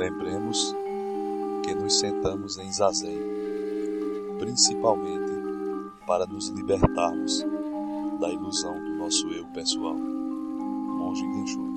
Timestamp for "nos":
1.74-1.98, 6.26-6.48